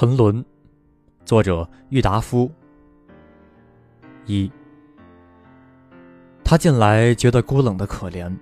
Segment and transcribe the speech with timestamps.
[0.00, 0.42] 沉沦，
[1.26, 2.50] 作者郁达夫。
[4.24, 4.50] 一，
[6.42, 8.34] 他近来觉得孤冷的可怜，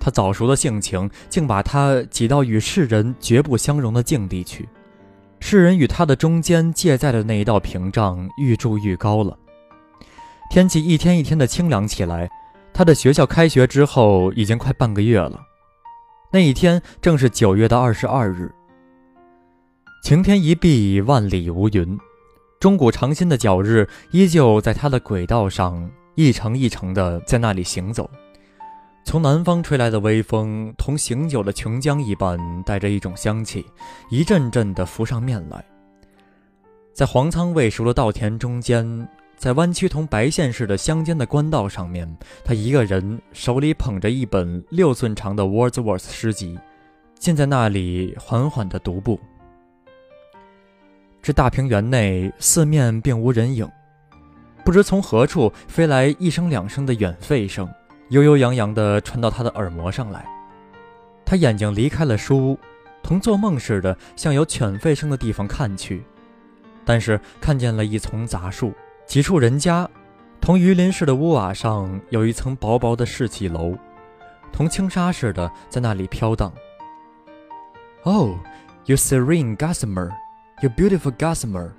[0.00, 4.66] 他早熟的性情竟把他挤到与世人绝不相容的境地去，
[5.40, 9.38] 世人与他的中间借在的那一道屏障愈筑愈高了。
[10.48, 12.30] 天气一天一天的清凉起来，
[12.72, 15.38] 他的学校开学之后已经快半个月了，
[16.32, 18.50] 那一天正是九月的二十二日。
[20.06, 21.98] 晴天一碧，万里无云。
[22.60, 28.08] 钟鼓长新的角日依旧在它的轨道上一程一程地在那里行走。
[29.04, 33.66] 从南方吹来的微风，同醒酒的琼浆一般，带着一种香气，
[34.08, 35.64] 一阵阵地浮上面来。
[36.92, 42.08] 在黄仓未熟的稻田中间，在弯曲同白线似的乡间的官道上面，
[42.44, 46.56] 他一个人手里捧着一本六寸长的 Wordsworth 诗集，
[47.18, 49.18] 竟在那里缓缓地独步。
[51.26, 53.68] 这大平原内四面并无人影，
[54.64, 57.68] 不知从何处飞来一声两声的远吠声，
[58.10, 60.24] 悠悠扬扬地传到他的耳膜上来。
[61.24, 62.58] 他眼睛离开了书屋，
[63.02, 66.04] 同做梦似的向有犬吠声的地方看去，
[66.84, 68.72] 但是看见了一丛杂树，
[69.04, 69.90] 几处人家，
[70.40, 73.76] 同鱼鳞似的屋瓦上有一层薄薄的世气楼，
[74.52, 76.52] 同轻纱似的在那里飘荡。
[78.04, 78.36] Oh,
[78.84, 80.12] you serene gossamer!
[80.66, 81.70] You beautiful gossamer。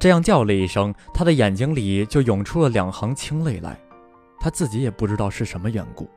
[0.00, 3.78] 这样叫了一声，他的眼睛里就涌出了两行清泪来，
[4.40, 6.08] 他自己也不知道是什么缘故。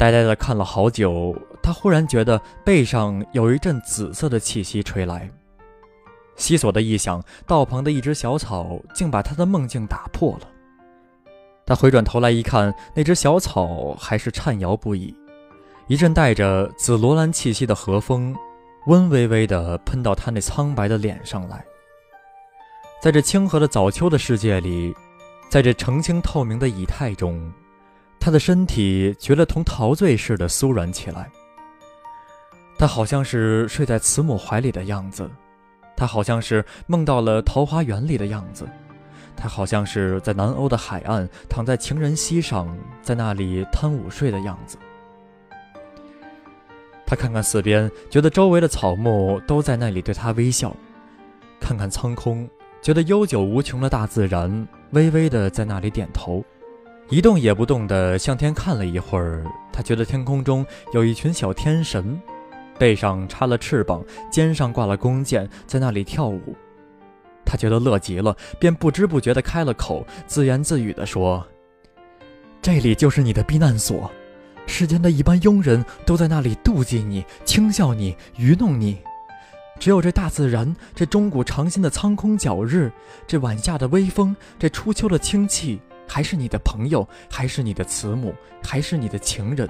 [0.00, 5.30] 呆呆的看了好久，他忽然觉得背上有一阵紫色的气息吹来，
[6.34, 10.48] 西索的一想，道旁的一只小草竟把他的梦境打破了。
[11.64, 15.14] 他回转头来一看，那只小草还是颤摇不已，
[15.86, 18.34] 一阵带着紫罗兰气息的和风。
[18.86, 21.64] 温微微地喷到他那苍白的脸上来，
[23.00, 24.94] 在这清和的早秋的世界里，
[25.48, 27.50] 在这澄清透明的以太中，
[28.20, 31.30] 他的身体觉得同陶醉似的酥软起来。
[32.78, 35.30] 他好像是睡在慈母怀里的样子，
[35.96, 38.68] 他好像是梦到了桃花源里的样子，
[39.34, 44.76] 他好像是在南欧的海岸躺在情人膝上，在那里贪午睡的样子。
[47.06, 50.70] 他看看四边，觉得周围的草木都在那里对他微笑；
[51.60, 52.48] 看看苍空，
[52.80, 56.42] 觉得悠久无穷的大自然微微的在那里点头，
[57.10, 59.44] 一动也不动地向天看了一会儿。
[59.70, 62.20] 他觉得天空中有一群小天神，
[62.78, 66.56] 背上插了翅膀，肩上挂了弓箭，在那里跳舞。
[67.44, 71.46] 他觉得乐极了，便不知不觉地开了口，自言自语地说
[72.62, 74.10] ：“这里就是你的避难所。”
[74.66, 78.98] 世间的一般庸人都在那里妒忌你、轻笑你、愚弄你，
[79.78, 82.90] 只有这大自然，这钟鼓长新的苍空皎日，
[83.26, 89.68] 这晚夏的微风，这初秋的清气，还是你的朋友，还是你的慈母，还是你的情人。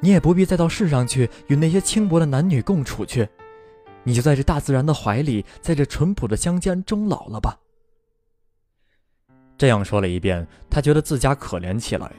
[0.00, 3.28] 你也不必再到世上去与那些轻薄的男女共处去，
[4.02, 7.56] 你就在这大自然的怀里，在这淳朴的乡间终老了吧。
[9.56, 12.10] 这样说了一遍，他觉得自家可怜起来。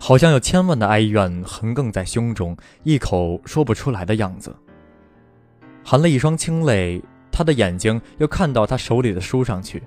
[0.00, 4.54] 好像有千万的哀怨横亘在胸中，一口说不出来的样子。
[5.84, 9.82] 含了一双清泪，他的眼睛又看到他手里的书上去。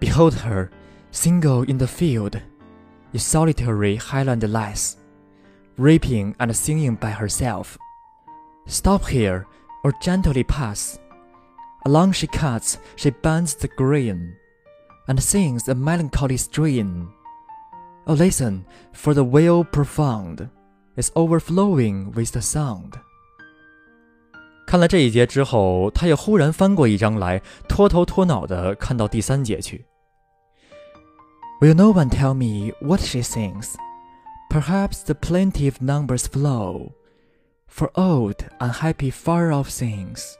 [0.00, 0.68] Behold her,
[1.12, 2.40] single in the field,
[3.12, 4.94] in solitary highland lass,
[5.76, 7.76] reaping and singing by herself.
[8.66, 9.44] Stop here,
[9.82, 10.96] or gently pass.
[11.84, 14.34] Along she cuts, she bends the grain,
[15.06, 17.08] and sings a melancholy strain.
[18.08, 20.48] Oh, listen, for the well profound
[20.96, 22.92] is overflowing with the sound。
[24.66, 29.86] 看了这一节之后，他又忽然翻过一张来，脱头脱脑的看到第三节去。
[31.60, 33.74] Will no one tell me what she sings?
[34.50, 36.92] Perhaps the plaintive numbers flow
[37.68, 40.34] for old, unhappy, far-off things,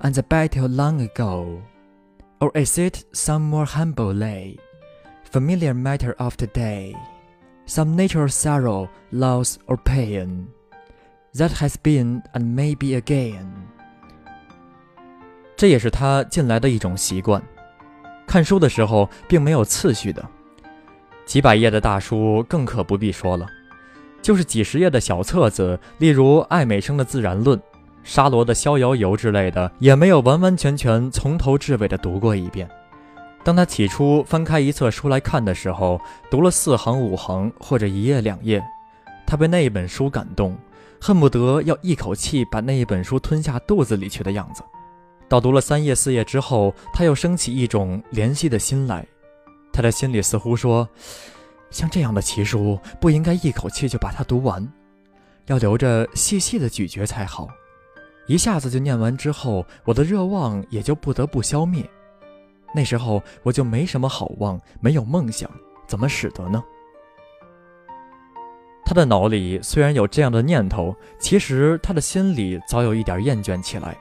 [0.00, 1.60] and the battle long ago,
[2.38, 4.58] or is it some more humble lay?
[5.31, 6.93] Familiar matter of today,
[7.65, 10.47] some natural sorrow, loss, or pain
[11.35, 13.45] that has been and may be again。
[15.55, 17.41] 这也是他近来的一种习惯。
[18.25, 20.25] 看书的时候并没有次序的，
[21.25, 23.47] 几百页的大书更可不必说了，
[24.21, 27.57] 就是几十页的小册子，例如爱美生的《自然论》、
[28.03, 32.69] 沙罗的《逍遥游》之类的，也没有完完全全从头至尾的读过一遍。
[33.47, 38.61] 当他起初翻开一册书来看的时候，读了四行五行或者一页两页，
[39.25, 40.53] 他被那一本书感动，
[40.99, 44.61] 恨不得要一口气把那一本书吞下肚子里去的样子。
[45.29, 49.07] 到读了三页四页之后，他又升起一种怜惜的心来。
[49.71, 50.85] 他的心里似乎说
[51.71, 54.69] ：“像这样的奇书，不应该一口气就把它读完，
[55.45, 57.47] 要留着细细的咀嚼才好。
[58.27, 61.89] 一下子就念完之后，我的热望也就不得不消灭。
[62.77, 65.49] 那时候我就没什么好望，没有梦想，
[65.87, 66.63] 怎么使得呢？”
[68.85, 73.97] 他的脑里虽然有这样的念头，其实他的心里早有一点厌倦起来。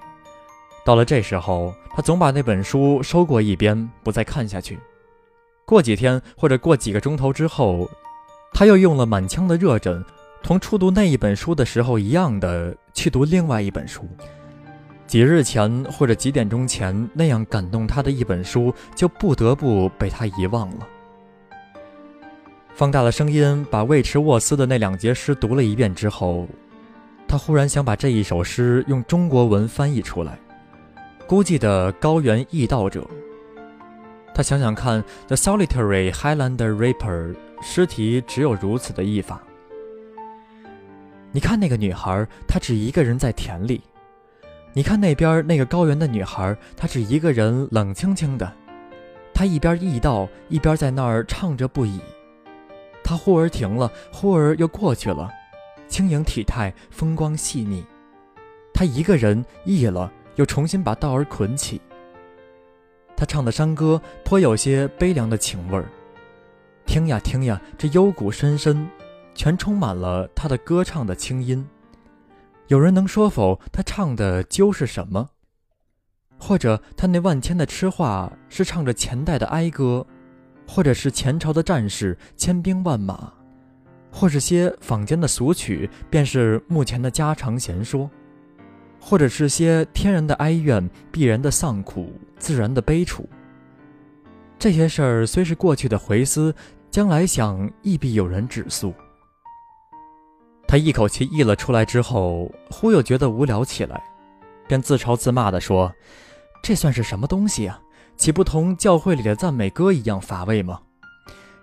[0.85, 4.79] 到了这时候，他总把那本书收过一边，不再看下去。
[5.65, 7.89] 过几天或者过几个钟头之后，
[8.53, 10.05] 他又用了满腔的热忱，
[10.43, 14.07] 同初读那一本书的时候一样的去读另外一本书。
[15.17, 20.87] 几日前或者几点钟前那样感动他的一本书，就不得不被他遗忘了。
[22.75, 26.47] 放大了声音，把魏迟沃斯的那两节诗读了一遍之后，
[27.27, 30.39] 他忽然想把这一首诗用中国文翻译出来。
[31.27, 33.03] 孤寂的高原异道者。
[34.35, 39.43] 他想想看，《The Solitary Highlander Reaper》诗题只有如此的译法。
[41.33, 43.81] 你看那个女孩，她只一个人在田里；
[44.77, 48.53] 你看那边那个高原的女孩，她只一个人冷清清的。
[49.33, 51.99] 她一边译道，一边在那儿唱着不已。
[53.03, 55.31] 她忽而停了，忽而又过去了，
[55.89, 57.83] 轻盈体态，风光细腻。
[58.75, 61.81] 他一个人译了，又重新把道儿捆起。
[63.17, 65.87] 他唱的山歌颇有些悲凉的情味儿，
[66.85, 68.87] 听呀听呀，这幽谷深深，
[69.35, 71.67] 全充满了他的歌唱的清音。
[72.69, 73.61] 有人能说否？
[73.71, 75.31] 他唱的究是什么？
[76.37, 80.05] 或者他那万千的痴话是唱着前代的哀歌？
[80.67, 83.33] 或者是前朝的战士千兵万马，
[84.11, 88.11] 或是些坊间的俗曲，便是目前的家常闲说；
[89.01, 93.29] 或者是些天然的哀怨、必然的丧苦、自然的悲楚。
[94.59, 96.53] 这些事儿虽是过去的回思，
[96.91, 98.93] 将来想亦必有人指诉。
[100.77, 104.03] 一口气译了出来之后，忽又觉得无聊起来，
[104.67, 105.93] 便自嘲自骂地说
[106.63, 107.81] ：“这算是什么东西啊？”
[108.17, 110.81] 岂不同教会里的赞美歌一样乏味吗？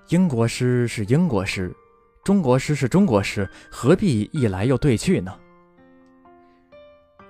[0.09, 1.75] 英国诗是英国诗，
[2.23, 5.33] 中国诗是中国诗，何必一来又对去呢？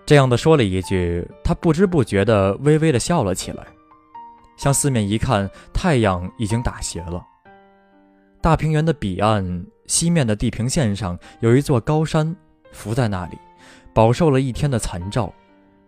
[0.06, 3.66] 这样的说了一句，他不知不觉地微微地笑了起来，
[4.58, 7.26] 向四面一看，太阳已经打斜了。
[8.42, 12.36] 大平原的彼岸，西面的地平线上有一座高山，
[12.72, 13.38] 浮在那里，
[13.94, 15.32] 饱受了一天的残照。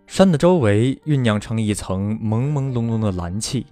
[0.05, 3.65] 山的周围酝酿成一层朦朦胧胧的蓝气，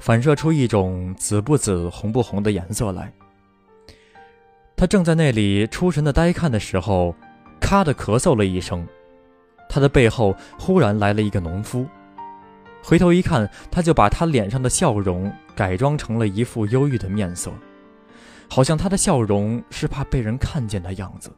[0.00, 3.12] 反射出一种紫不紫、红不红的颜色来。
[4.74, 7.14] 他正在那里出神的呆看的时候，
[7.60, 8.84] 咔的咳嗽了一声。
[9.68, 11.86] 他的背后忽然来了一个农夫，
[12.82, 17.52] 回头一看，他就把他脸上的笑容改装成了一副忧郁的面色，
[18.54, 21.34] 好像他的笑容是怕被人看见的样子。